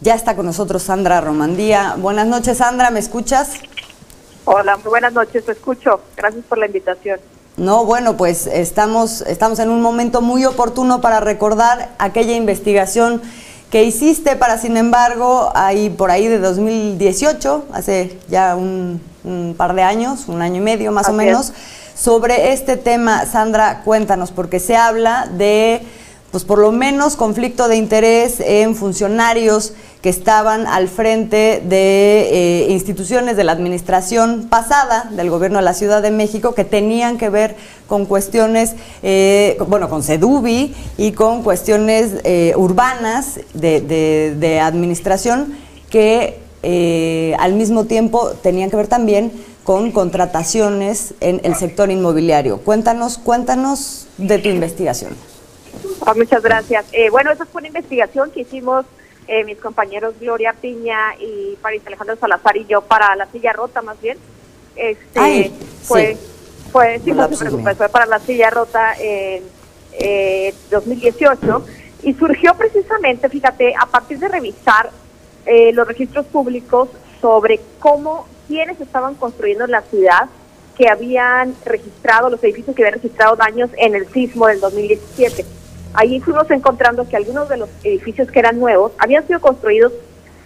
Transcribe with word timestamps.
Ya 0.00 0.14
está 0.14 0.36
con 0.36 0.44
nosotros 0.44 0.82
Sandra 0.82 1.20
Romandía. 1.22 1.94
Buenas 1.98 2.26
noches, 2.26 2.58
Sandra, 2.58 2.90
¿me 2.90 3.00
escuchas? 3.00 3.52
Hola, 4.44 4.76
muy 4.76 4.90
buenas 4.90 5.14
noches, 5.14 5.44
te 5.44 5.52
escucho. 5.52 6.00
Gracias 6.16 6.44
por 6.44 6.58
la 6.58 6.66
invitación. 6.66 7.18
No, 7.56 7.86
bueno, 7.86 8.18
pues 8.18 8.46
estamos, 8.46 9.22
estamos 9.22 9.58
en 9.58 9.70
un 9.70 9.80
momento 9.80 10.20
muy 10.20 10.44
oportuno 10.44 11.00
para 11.00 11.20
recordar 11.20 11.88
aquella 11.98 12.36
investigación 12.36 13.22
que 13.70 13.84
hiciste 13.84 14.36
para, 14.36 14.58
sin 14.58 14.76
embargo, 14.76 15.50
ahí 15.54 15.88
por 15.88 16.10
ahí 16.10 16.28
de 16.28 16.38
2018, 16.38 17.64
hace 17.72 18.18
ya 18.28 18.54
un, 18.54 19.00
par 19.56 19.74
de 19.74 19.82
años, 19.82 20.28
un 20.28 20.42
año 20.42 20.56
y 20.56 20.64
medio 20.64 20.92
más 20.92 21.08
o 21.08 21.14
menos, 21.14 21.54
sobre 21.94 22.52
este 22.52 22.76
tema. 22.76 23.24
Sandra, 23.24 23.80
cuéntanos, 23.82 24.30
porque 24.30 24.60
se 24.60 24.76
habla 24.76 25.26
de 25.26 25.80
pues 26.36 26.44
por 26.44 26.58
lo 26.58 26.70
menos 26.70 27.16
conflicto 27.16 27.66
de 27.66 27.76
interés 27.76 28.40
en 28.40 28.74
funcionarios 28.74 29.72
que 30.02 30.10
estaban 30.10 30.66
al 30.66 30.86
frente 30.86 31.62
de 31.66 32.28
eh, 32.30 32.66
instituciones 32.68 33.38
de 33.38 33.44
la 33.44 33.52
administración 33.52 34.46
pasada 34.50 35.08
del 35.12 35.30
gobierno 35.30 35.60
de 35.60 35.64
la 35.64 35.72
Ciudad 35.72 36.02
de 36.02 36.10
México 36.10 36.54
que 36.54 36.64
tenían 36.64 37.16
que 37.16 37.30
ver 37.30 37.56
con 37.86 38.04
cuestiones, 38.04 38.74
eh, 39.02 39.56
bueno, 39.66 39.88
con 39.88 40.02
Sedubi 40.02 40.74
y 40.98 41.12
con 41.12 41.42
cuestiones 41.42 42.16
eh, 42.24 42.52
urbanas 42.54 43.40
de, 43.54 44.60
administración 44.62 45.54
que 45.88 46.38
al 47.38 47.54
mismo 47.54 47.84
tiempo 47.84 48.32
tenían 48.42 48.68
que 48.68 48.76
ver 48.76 48.88
también 48.88 49.32
con 49.64 49.90
contrataciones 49.90 51.14
en 51.20 51.40
el 51.44 51.54
sector 51.54 51.90
inmobiliario. 51.90 52.58
Cuéntanos, 52.58 53.16
cuéntanos 53.16 54.06
de 54.18 54.38
tu 54.38 54.50
investigación. 54.50 55.35
Muchas 56.14 56.42
gracias. 56.42 56.86
Eh, 56.92 57.10
bueno, 57.10 57.32
esa 57.32 57.46
fue 57.46 57.60
una 57.60 57.68
investigación 57.68 58.30
que 58.30 58.40
hicimos 58.40 58.86
eh, 59.26 59.44
mis 59.44 59.58
compañeros 59.58 60.14
Gloria 60.20 60.52
Piña 60.52 61.16
y 61.18 61.56
París 61.60 61.82
Alejandro 61.84 62.16
Salazar 62.16 62.56
y 62.56 62.64
yo 62.66 62.80
para 62.82 63.16
la 63.16 63.26
silla 63.26 63.52
rota 63.52 63.82
más 63.82 64.00
bien. 64.00 64.18
Este, 64.76 65.50
fue, 65.82 66.16
fue, 66.70 67.00
sí, 67.04 67.12
no 67.12 67.28
fue 67.28 67.88
para 67.88 68.06
la 68.06 68.20
silla 68.20 68.50
rota 68.50 68.94
en 68.98 69.42
2018 70.70 71.64
y 72.02 72.14
surgió 72.14 72.54
precisamente, 72.54 73.28
fíjate, 73.28 73.74
a 73.74 73.86
partir 73.86 74.18
de 74.18 74.28
revisar 74.28 74.90
eh, 75.46 75.72
los 75.72 75.88
registros 75.88 76.26
públicos 76.26 76.88
sobre 77.20 77.60
cómo, 77.80 78.26
quiénes 78.46 78.80
estaban 78.80 79.14
construyendo 79.14 79.64
en 79.64 79.70
la 79.72 79.82
ciudad 79.82 80.28
que 80.76 80.88
habían 80.88 81.54
registrado, 81.64 82.28
los 82.28 82.42
edificios 82.44 82.76
que 82.76 82.82
habían 82.82 83.00
registrado 83.00 83.34
daños 83.34 83.70
en 83.76 83.94
el 83.94 84.06
sismo 84.12 84.46
del 84.46 84.60
2017 84.60 85.44
Ahí 85.94 86.20
fuimos 86.20 86.50
encontrando 86.50 87.08
que 87.08 87.16
algunos 87.16 87.48
de 87.48 87.56
los 87.56 87.68
edificios 87.82 88.30
que 88.30 88.38
eran 88.38 88.58
nuevos 88.58 88.92
habían 88.98 89.26
sido 89.26 89.40
construidos 89.40 89.92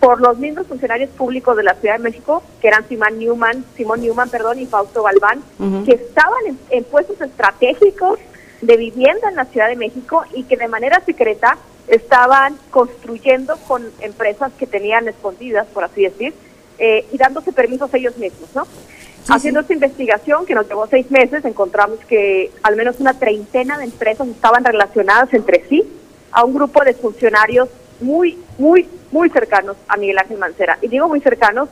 por 0.00 0.20
los 0.20 0.38
mismos 0.38 0.66
funcionarios 0.66 1.10
públicos 1.10 1.56
de 1.56 1.62
la 1.62 1.74
Ciudad 1.74 1.98
de 1.98 2.02
México, 2.02 2.42
que 2.60 2.68
eran 2.68 2.88
Simón 2.88 3.18
Newman, 3.18 3.64
Simón 3.76 4.00
Newman, 4.00 4.30
perdón, 4.30 4.58
y 4.58 4.66
Fausto 4.66 5.02
Galván, 5.02 5.42
que 5.84 5.92
estaban 5.92 6.58
en, 6.70 6.84
puestos 6.84 7.20
estratégicos 7.20 8.18
de 8.62 8.76
vivienda 8.78 9.28
en 9.28 9.36
la 9.36 9.44
Ciudad 9.44 9.68
de 9.68 9.76
México 9.76 10.24
y 10.32 10.44
que 10.44 10.56
de 10.56 10.68
manera 10.68 11.02
secreta 11.04 11.58
estaban 11.86 12.56
construyendo 12.70 13.56
con 13.68 13.84
empresas 14.00 14.52
que 14.58 14.66
tenían 14.66 15.06
escondidas, 15.06 15.66
por 15.66 15.84
así 15.84 16.02
decir, 16.02 16.32
eh, 16.78 17.06
y 17.12 17.18
dándose 17.18 17.52
permisos 17.52 17.92
ellos 17.92 18.16
mismos, 18.16 18.48
¿no? 18.54 18.66
Haciendo 19.30 19.60
esta 19.60 19.74
investigación 19.74 20.44
que 20.44 20.56
nos 20.56 20.66
llevó 20.66 20.88
seis 20.88 21.08
meses, 21.08 21.44
encontramos 21.44 22.00
que 22.00 22.50
al 22.64 22.74
menos 22.74 22.98
una 22.98 23.14
treintena 23.14 23.78
de 23.78 23.84
empresas 23.84 24.26
estaban 24.26 24.64
relacionadas 24.64 25.32
entre 25.32 25.64
sí 25.68 25.84
a 26.32 26.44
un 26.44 26.52
grupo 26.52 26.82
de 26.82 26.94
funcionarios 26.94 27.68
muy, 28.00 28.36
muy, 28.58 28.88
muy 29.12 29.30
cercanos 29.30 29.76
a 29.86 29.96
Miguel 29.96 30.18
Ángel 30.18 30.38
Mancera. 30.38 30.78
Y 30.82 30.88
digo 30.88 31.08
muy 31.08 31.20
cercanos 31.20 31.68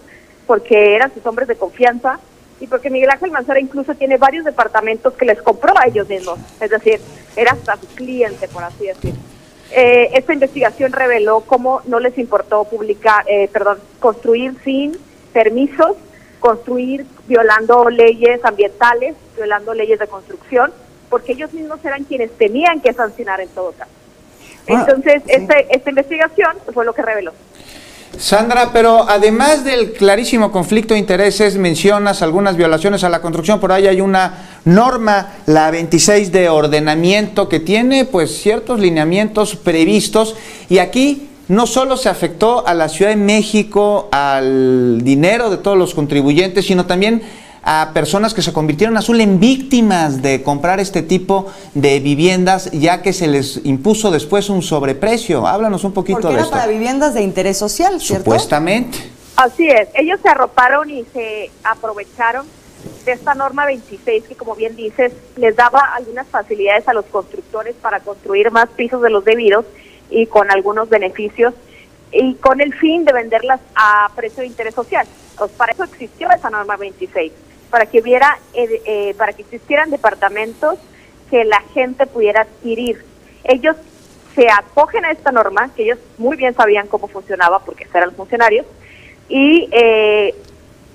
porque 0.47 0.95
eran 0.95 1.12
sus 1.12 1.27
hombres 1.27 1.48
de 1.48 1.56
confianza 1.56 2.20
y 2.61 2.69
porque 2.69 2.91
Miguel 2.91 3.11
Ángel 3.11 3.33
Mancera 3.33 3.59
incluso 3.59 3.92
tiene 3.97 4.19
varios 4.19 4.45
departamentos 4.45 5.14
que 5.14 5.25
les 5.25 5.42
compró 5.42 5.77
a 5.77 5.89
ellos 5.89 6.08
mismos. 6.08 6.39
Es 6.61 6.70
decir, 6.70 7.01
era 7.35 7.52
hasta 7.52 7.77
su 7.77 7.89
cliente, 7.89 8.46
por 8.46 8.63
así 8.63 8.86
decir. 8.86 9.14
Eh, 9.73 10.11
esta 10.14 10.33
investigación 10.33 10.92
reveló 10.92 11.40
cómo 11.40 11.83
no 11.86 11.98
les 11.98 12.17
importó 12.19 12.63
publicar, 12.64 13.25
eh, 13.29 13.51
perdón, 13.52 13.79
construir 13.98 14.55
sin 14.63 14.96
permisos 15.33 15.96
construir 16.41 17.07
violando 17.27 17.89
leyes 17.91 18.45
ambientales, 18.45 19.15
violando 19.37 19.75
leyes 19.75 19.99
de 19.99 20.07
construcción, 20.07 20.73
porque 21.09 21.33
ellos 21.33 21.53
mismos 21.53 21.85
eran 21.85 22.05
quienes 22.05 22.31
tenían 22.37 22.81
que 22.81 22.93
sancionar 22.93 23.41
en 23.41 23.49
todo 23.49 23.73
caso. 23.73 23.91
Ah, 24.69 24.85
Entonces, 24.87 25.23
este, 25.27 25.67
esta 25.71 25.91
investigación 25.91 26.57
fue 26.73 26.85
lo 26.85 26.93
que 26.93 27.03
reveló. 27.03 27.33
Sandra, 28.17 28.71
pero 28.73 29.09
además 29.09 29.65
del 29.65 29.93
clarísimo 29.93 30.51
conflicto 30.51 30.95
de 30.95 31.01
intereses, 31.01 31.57
mencionas 31.57 32.23
algunas 32.23 32.57
violaciones 32.57 33.05
a 33.05 33.09
la 33.09 33.20
construcción, 33.20 33.61
por 33.61 33.70
ahí 33.70 33.87
hay 33.87 34.01
una 34.01 34.61
norma, 34.65 35.35
la 35.47 35.70
26 35.70 36.33
de 36.33 36.49
ordenamiento, 36.49 37.49
que 37.49 37.61
tiene 37.61 38.07
pues 38.07 38.37
ciertos 38.41 38.81
lineamientos 38.81 39.57
previstos 39.57 40.37
y 40.69 40.79
aquí 40.79 41.27
no 41.48 41.67
solo 41.67 41.97
se 41.97 42.09
afectó 42.09 42.67
a 42.67 42.75
la 42.75 42.89
Ciudad 42.89 43.11
de 43.11 43.17
México, 43.17 44.09
al 44.13 45.03
dinero 45.03 45.51
de 45.51 45.57
todos 45.57 45.79
los 45.79 45.95
contribuyentes, 45.95 46.67
sino 46.67 46.86
también 46.86 47.23
a 47.63 47.91
personas 47.92 48.35
que 48.35 48.42
se 48.42 48.53
convirtieron 48.53 48.97
azul 48.97 49.20
en 49.20 49.41
víctimas 49.41 50.23
de 50.23 50.42
comprar 50.42 50.79
este 50.79 51.03
tipo 51.03 51.47
de 51.75 52.01
viviendas, 52.01 52.70
ya 52.73 53.03
que 53.03 53.13
se 53.13 53.27
les 53.27 53.61
impuso 53.64 54.11
después 54.11 54.48
un 54.48 54.63
sobreprecio. 54.63 55.47
Háblanos 55.47 55.85
un 55.85 55.92
poquito 55.92 56.20
Porque 56.20 56.37
de 56.37 56.42
era 56.42 56.51
para 56.51 56.67
viviendas 56.67 57.14
de 57.14 57.23
interés 57.23 57.58
social, 57.58 58.01
¿cierto? 58.01 58.25
Supuestamente. 58.25 58.98
Así 59.37 59.69
es. 59.69 59.89
Ellos 59.95 60.20
se 60.23 60.29
arroparon 60.29 60.91
y 60.91 61.05
se 61.13 61.51
aprovecharon 61.64 62.47
de 63.05 63.13
esta 63.13 63.35
norma 63.35 63.67
26 63.67 64.25
que, 64.25 64.35
como 64.35 64.55
bien 64.55 64.77
dices, 64.77 65.13
les 65.37 65.57
daba 65.57 65.81
algunas 65.95 66.27
facilidades 66.27 66.89
a 66.89 66.92
los 66.92 67.07
constructores 67.07 67.75
para 67.81 68.01
construir 68.01 68.51
más 68.51 68.69
pisos 68.70 69.03
de 69.03 69.11
los 69.11 69.25
debidos 69.25 69.64
y 70.11 70.27
con 70.27 70.51
algunos 70.51 70.89
beneficios 70.89 71.55
y 72.13 72.35
con 72.36 72.61
el 72.61 72.74
fin 72.74 73.05
de 73.05 73.13
venderlas 73.13 73.61
a 73.74 74.11
precio 74.14 74.41
de 74.41 74.46
interés 74.46 74.74
social. 74.74 75.07
Pues 75.36 75.51
para 75.52 75.73
eso 75.73 75.85
existió 75.85 76.30
esa 76.30 76.51
norma 76.51 76.77
26, 76.77 77.33
para 77.70 77.86
que 77.86 78.01
hubiera, 78.01 78.39
eh, 78.55 78.83
eh, 78.85 79.14
para 79.17 79.33
que 79.33 79.42
existieran 79.42 79.91
departamentos 79.91 80.79
que 81.30 81.45
la 81.45 81.61
gente 81.74 82.07
pudiera 82.07 82.42
adquirir. 82.42 83.05
Ellos 83.45 83.77
se 84.35 84.48
acogen 84.51 85.05
a 85.05 85.11
esta 85.11 85.33
norma, 85.33 85.70
que 85.74 85.85
ellos 85.85 85.98
muy 86.17 86.36
bien 86.36 86.55
sabían 86.55 86.86
cómo 86.86 87.08
funcionaba 87.08 87.58
porque 87.61 87.86
eran 87.92 88.14
funcionarios, 88.14 88.67
y 89.29 89.69
eh, 89.73 90.35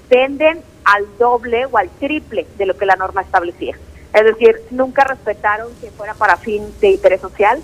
venden 0.10 0.62
al 0.84 1.06
doble 1.18 1.66
o 1.66 1.78
al 1.78 1.90
triple 1.90 2.46
de 2.58 2.66
lo 2.66 2.76
que 2.76 2.86
la 2.86 2.96
norma 2.96 3.22
establecía. 3.22 3.78
Es 4.14 4.24
decir, 4.24 4.62
nunca 4.72 5.04
respetaron 5.04 5.74
que 5.82 5.90
fuera 5.92 6.14
para 6.14 6.38
fin 6.38 6.64
de 6.80 6.92
interés 6.92 7.22
social, 7.22 7.62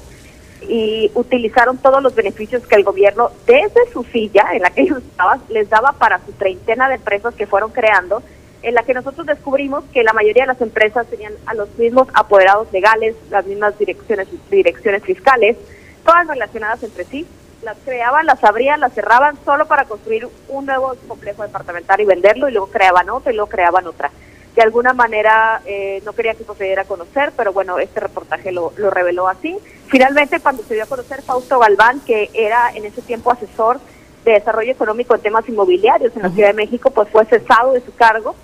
y 0.61 1.11
utilizaron 1.13 1.77
todos 1.77 2.01
los 2.03 2.15
beneficios 2.15 2.65
que 2.67 2.75
el 2.75 2.83
gobierno 2.83 3.31
desde 3.45 3.91
su 3.91 4.03
silla 4.03 4.47
en 4.53 4.61
la 4.61 4.69
que 4.71 4.81
ellos 4.81 4.99
estaban 4.99 5.41
les 5.49 5.69
daba 5.69 5.93
para 5.93 6.19
su 6.25 6.33
treintena 6.33 6.89
de 6.89 6.95
empresas 6.95 7.33
que 7.35 7.47
fueron 7.47 7.71
creando, 7.71 8.21
en 8.61 8.75
la 8.75 8.83
que 8.83 8.93
nosotros 8.93 9.25
descubrimos 9.25 9.83
que 9.93 10.03
la 10.03 10.13
mayoría 10.13 10.43
de 10.43 10.47
las 10.47 10.61
empresas 10.61 11.07
tenían 11.07 11.33
a 11.45 11.53
los 11.53 11.69
mismos 11.77 12.07
apoderados 12.13 12.71
legales, 12.73 13.15
las 13.29 13.45
mismas 13.45 13.77
direcciones 13.79 14.27
direcciones 14.51 15.03
fiscales, 15.03 15.57
todas 16.03 16.27
relacionadas 16.27 16.83
entre 16.83 17.05
sí, 17.05 17.25
las 17.63 17.77
creaban, 17.83 18.25
las 18.25 18.43
abrían, 18.43 18.79
las 18.79 18.93
cerraban 18.93 19.37
solo 19.45 19.65
para 19.67 19.85
construir 19.85 20.27
un 20.49 20.65
nuevo 20.65 20.95
complejo 21.07 21.43
departamental 21.43 21.99
y 22.01 22.05
venderlo 22.05 22.49
y 22.49 22.51
luego 22.51 22.67
creaban 22.67 23.09
otra 23.09 23.31
y 23.31 23.35
luego 23.35 23.49
creaban 23.49 23.87
otra 23.87 24.11
de 24.59 24.63
alguna 24.63 24.91
manera 24.91 25.61
eh, 25.65 26.01
no 26.03 26.11
quería 26.11 26.33
que 26.33 26.43
se 26.43 26.63
diera 26.65 26.81
a 26.81 26.85
conocer, 26.85 27.31
pero 27.37 27.53
bueno, 27.53 27.79
este 27.79 28.01
reportaje 28.01 28.51
lo, 28.51 28.73
lo 28.75 28.89
reveló 28.89 29.29
así. 29.29 29.57
Finalmente, 29.87 30.41
cuando 30.41 30.63
se 30.63 30.73
dio 30.73 30.83
a 30.83 30.85
conocer 30.85 31.21
Fausto 31.21 31.59
Galván, 31.59 32.01
que 32.01 32.29
era 32.33 32.69
en 32.75 32.83
ese 32.83 33.01
tiempo 33.01 33.31
asesor 33.31 33.79
de 34.25 34.33
desarrollo 34.33 34.69
económico 34.69 35.15
en 35.15 35.21
temas 35.21 35.47
inmobiliarios 35.47 36.13
en 36.13 36.23
la 36.23 36.29
Ciudad 36.31 36.49
de 36.49 36.55
México, 36.55 36.91
pues 36.91 37.07
fue 37.07 37.23
cesado 37.23 37.71
de 37.71 37.79
su 37.79 37.95
cargo 37.95 38.35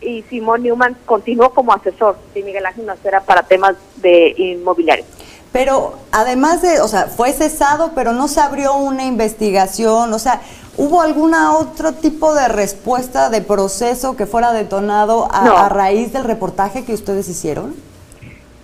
y 0.00 0.22
Simón 0.22 0.64
Newman 0.64 0.96
continuó 1.06 1.50
como 1.50 1.72
asesor 1.72 2.16
de 2.34 2.42
Miguel 2.42 2.66
Ángel 2.66 2.86
Nacera 2.86 3.20
para 3.20 3.44
temas 3.44 3.76
de 3.98 4.34
inmobiliarios. 4.36 5.06
Pero 5.52 5.94
además 6.10 6.60
de, 6.60 6.80
o 6.80 6.88
sea, 6.88 7.06
fue 7.06 7.32
cesado, 7.32 7.92
pero 7.94 8.12
no 8.12 8.26
se 8.26 8.40
abrió 8.40 8.74
una 8.74 9.04
investigación, 9.04 10.12
o 10.12 10.18
sea, 10.18 10.40
¿Hubo 10.76 11.02
alguna 11.02 11.52
otro 11.56 11.92
tipo 11.92 12.34
de 12.34 12.48
respuesta 12.48 13.28
de 13.28 13.42
proceso 13.42 14.16
que 14.16 14.26
fuera 14.26 14.52
detonado 14.52 15.28
a, 15.30 15.68
raíz 15.68 16.12
del 16.12 16.24
reportaje 16.24 16.84
que 16.84 16.94
ustedes 16.94 17.28
hicieron? 17.28 17.74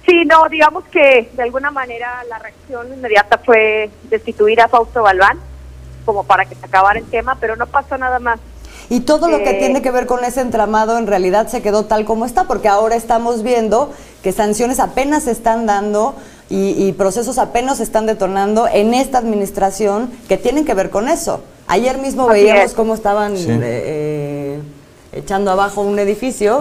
Sí, 0.06 0.25
no, 0.25 0.49
digamos 0.49 0.84
que 0.84 1.31
de 1.34 1.43
alguna 1.43 1.70
manera 1.70 2.25
la 2.31 2.38
reacción 2.38 2.90
inmediata 2.94 3.38
fue 3.44 3.90
destituir 4.05 4.60
a 4.62 4.69
Fausto 4.69 5.02
Balbán, 5.02 5.38
como 6.06 6.25
para 6.25 6.46
que 6.46 6.55
se 6.55 6.64
acabara 6.64 6.99
el 6.99 7.05
tema, 7.05 7.37
pero 7.38 7.56
no 7.56 7.66
pasó 7.66 7.99
nada 7.99 8.19
más. 8.19 8.40
Y 8.88 9.00
todo 9.00 9.28
lo 9.28 9.38
que 9.38 9.50
eh, 9.50 9.58
tiene 9.58 9.82
que 9.82 9.90
ver 9.90 10.06
con 10.06 10.25
ese 10.25 10.40
entramado 10.40 10.96
en 10.96 11.06
realidad 11.06 11.49
se 11.49 11.61
quedó 11.61 11.84
tal 11.84 12.06
como 12.06 12.25
está, 12.25 12.44
porque 12.44 12.69
ahora 12.69 12.96
estamos 12.96 13.43
viendo 13.43 13.93
que 14.22 14.32
sanciones 14.32 14.81
apenas 14.81 15.25
se 15.25 15.31
están 15.31 15.66
dando 15.66 16.14
y, 16.50 16.93
procesos 16.93 17.37
apenas 17.37 17.76
se 17.76 17.82
están 17.82 18.06
detonando 18.06 18.66
en 18.66 18.94
esta 18.94 19.19
administración 19.19 20.11
que 20.26 20.38
tienen 20.38 20.64
que 20.64 20.72
ver 20.72 20.88
con 20.88 21.11
eso. 21.11 21.43
Ayer 21.69 21.99
mismo 21.99 22.26
veíamos 22.26 22.73
cómo 22.73 22.94
estaban 22.94 23.37
eh, 23.37 23.59
eh, 23.61 24.59
echando 25.12 25.50
abajo 25.50 25.82
un 25.82 25.99
edificio 25.99 26.59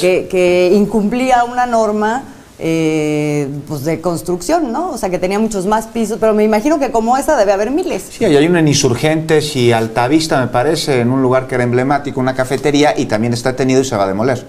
Que, 0.00 0.70
incumplía 0.72 1.44
una 1.44 1.66
norma 1.66 2.24
eh, 2.58 3.48
pues 3.68 3.84
de 3.84 4.00
construcción, 4.00 4.72
¿no? 4.72 4.92
O 4.92 4.96
sea, 4.96 5.10
que 5.10 5.18
tenía 5.18 5.38
muchos 5.38 5.66
más 5.66 5.86
pisos, 5.88 6.16
pero 6.18 6.32
me 6.32 6.42
imagino 6.42 6.78
que 6.78 6.90
como 6.90 7.18
esa 7.18 7.36
debe 7.36 7.52
haber 7.52 7.70
miles. 7.70 8.08
Sí, 8.10 8.24
hay 8.24 8.46
una 8.46 8.60
en 8.60 8.68
Insurgentes 8.68 9.54
y 9.56 9.72
Altavista, 9.72 10.40
me 10.40 10.46
parece, 10.46 11.00
en 11.00 11.10
un 11.10 11.20
lugar 11.20 11.46
que 11.46 11.56
era 11.56 11.64
emblemático, 11.64 12.18
una 12.18 12.34
cafetería, 12.34 12.98
y 12.98 13.04
también 13.04 13.34
está 13.34 13.54
tenido 13.54 13.82
y 13.82 13.84
se 13.84 13.94
va 13.94 14.04
a 14.04 14.08
demoler. 14.08 14.42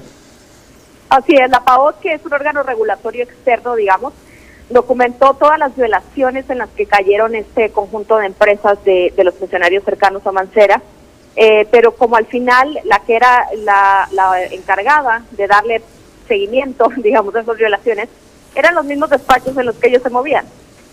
Así 1.09 1.35
es, 1.35 1.49
la 1.49 1.59
PAOT, 1.65 1.99
que 1.99 2.13
es 2.13 2.25
un 2.25 2.31
órgano 2.31 2.63
regulatorio 2.63 3.23
externo, 3.23 3.75
digamos, 3.75 4.13
documentó 4.69 5.33
todas 5.33 5.57
las 5.57 5.75
violaciones 5.75 6.49
en 6.49 6.59
las 6.59 6.69
que 6.69 6.85
cayeron 6.85 7.35
este 7.35 7.71
conjunto 7.71 8.17
de 8.17 8.27
empresas 8.27 8.83
de, 8.83 9.13
los 9.23 9.35
funcionarios 9.35 9.83
cercanos 9.83 10.25
a 10.27 10.31
Mancera, 10.31 10.81
eh, 11.35 11.67
pero 11.71 11.93
como 11.95 12.15
al 12.15 12.25
final 12.25 12.79
la 12.83 12.99
que 12.99 13.15
era 13.15 13.47
la, 13.57 14.07
encargada 14.51 15.23
de 15.31 15.47
darle 15.47 15.81
seguimiento, 16.27 16.89
digamos, 16.97 17.33
a 17.35 17.41
esas 17.41 17.57
violaciones, 17.57 18.09
eran 18.55 18.75
los 18.75 18.85
mismos 18.85 19.09
despachos 19.09 19.55
en 19.57 19.65
los 19.65 19.75
que 19.75 19.87
ellos 19.87 20.03
se 20.03 20.09
movían. 20.09 20.45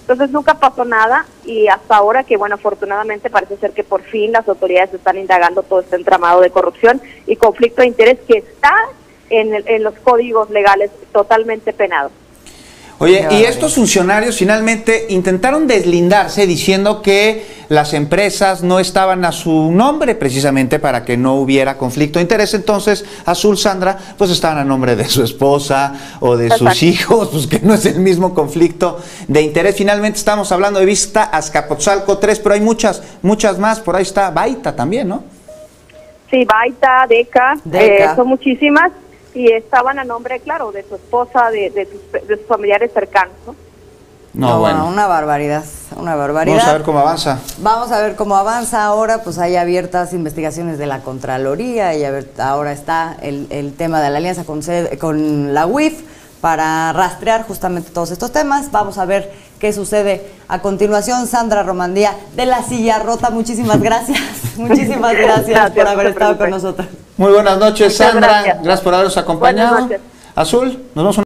Entonces 0.02 0.30
nunca 0.30 0.54
pasó 0.54 0.84
nada 0.84 1.24
y 1.46 1.66
hasta 1.66 1.96
ahora 1.96 2.24
que, 2.24 2.36
bueno, 2.36 2.56
afortunadamente 2.56 3.30
parece 3.30 3.56
ser 3.56 3.72
que 3.72 3.82
por 3.82 4.02
fin 4.02 4.32
las 4.32 4.46
autoridades 4.46 4.92
están 4.92 5.16
indagando 5.16 5.62
todo 5.62 5.80
este 5.80 5.96
entramado 5.96 6.42
de 6.42 6.50
corrupción 6.50 7.00
y 7.26 7.36
conflicto 7.36 7.80
de 7.80 7.88
interés 7.88 8.18
que 8.28 8.36
está 8.38 8.74
en, 9.30 9.54
en 9.66 9.82
los 9.82 9.94
códigos 10.00 10.50
legales 10.50 10.90
totalmente 11.10 11.72
penados. 11.72 12.12
Oye, 12.98 13.26
y 13.32 13.42
estos 13.42 13.74
funcionarios 13.74 14.36
finalmente 14.36 15.06
intentaron 15.08 15.66
deslindarse 15.66 16.46
diciendo 16.46 17.02
que 17.02 17.44
las 17.68 17.92
empresas 17.92 18.62
no 18.62 18.78
estaban 18.78 19.24
a 19.24 19.32
su 19.32 19.72
nombre 19.72 20.14
precisamente 20.14 20.78
para 20.78 21.04
que 21.04 21.16
no 21.16 21.34
hubiera 21.34 21.76
conflicto 21.76 22.18
de 22.18 22.22
interés. 22.22 22.54
Entonces, 22.54 23.04
Azul 23.26 23.58
Sandra, 23.58 23.98
pues 24.16 24.30
estaban 24.30 24.58
a 24.58 24.64
nombre 24.64 24.94
de 24.94 25.06
su 25.06 25.24
esposa 25.24 26.18
o 26.20 26.36
de 26.36 26.50
sus 26.50 26.82
hijos, 26.82 27.30
pues 27.32 27.46
que 27.48 27.60
no 27.60 27.74
es 27.74 27.84
el 27.86 27.98
mismo 27.98 28.32
conflicto 28.32 29.00
de 29.26 29.42
interés. 29.42 29.74
Finalmente 29.76 30.18
estamos 30.18 30.52
hablando 30.52 30.78
de 30.78 30.86
Vista 30.86 31.24
Azcapotzalco 31.24 32.18
3, 32.18 32.38
pero 32.38 32.54
hay 32.54 32.60
muchas, 32.60 33.02
muchas 33.22 33.58
más. 33.58 33.80
Por 33.80 33.96
ahí 33.96 34.02
está 34.02 34.30
Baita 34.30 34.76
también, 34.76 35.08
¿no? 35.08 35.24
Sí, 36.30 36.44
Baita, 36.44 37.06
Deca, 37.08 37.54
Deca. 37.64 38.12
Eh, 38.12 38.16
son 38.16 38.28
muchísimas 38.28 38.92
y 39.34 39.52
estaban 39.52 39.98
a 39.98 40.04
nombre, 40.04 40.40
claro, 40.40 40.72
de 40.72 40.84
su 40.88 40.94
esposa, 40.94 41.50
de, 41.50 41.70
de, 41.70 41.86
sus, 41.86 42.46
familiares 42.46 42.92
cercanos. 42.92 43.34
¿no? 43.46 43.54
No, 44.32 44.60
bueno. 44.60 44.86
Una 44.86 45.06
barbaridad, 45.06 45.64
una 45.96 46.14
barbaridad. 46.14 46.56
Vamos 46.56 46.68
a 46.68 46.72
ver 46.72 46.82
cómo 46.82 46.98
avanza. 47.00 47.38
Vamos 47.58 47.92
a 47.92 48.00
ver 48.00 48.16
cómo 48.16 48.36
avanza 48.36 48.84
ahora, 48.84 49.22
pues 49.22 49.38
hay 49.38 49.56
abiertas 49.56 50.12
investigaciones 50.12 50.78
de 50.78 50.86
la 50.86 51.00
Contraloría 51.00 51.94
y 51.94 52.04
ahora 52.38 52.72
está 52.72 53.16
el, 53.22 53.46
el 53.50 53.74
tema 53.74 54.00
de 54.00 54.10
la 54.10 54.18
alianza 54.18 54.44
con, 54.44 54.60
con 54.98 55.54
la 55.54 55.66
UIF 55.66 56.02
para 56.40 56.92
rastrear 56.92 57.46
justamente 57.46 57.90
todos 57.90 58.10
estos 58.10 58.30
temas. 58.32 58.70
Vamos 58.70 58.98
a 58.98 59.04
ver 59.04 59.32
qué 59.58 59.72
sucede 59.72 60.26
a 60.46 60.60
continuación. 60.60 61.26
Sandra 61.26 61.62
Romandía 61.62 62.14
de 62.36 62.46
la 62.46 62.62
Silla 62.62 62.98
Rota, 62.98 63.30
muchísimas 63.30 63.80
gracias. 63.82 64.20
muchísimas 64.56 65.14
gracias, 65.16 65.70
por 65.70 65.86
haber 65.86 66.08
estado 66.08 66.36
con 66.38 66.50
nosotros. 66.50 66.86
Muy 67.16 67.32
buenas 67.32 67.58
noches, 67.58 67.96
Sandra. 67.96 68.42
Gracias. 68.42 68.80
por 68.80 68.94
habernos 68.94 69.16
acompañado. 69.16 69.88
Azul, 70.34 70.66
nos 70.94 71.04
vemos 71.04 71.18